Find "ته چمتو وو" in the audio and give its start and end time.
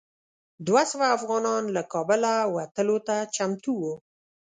3.07-3.93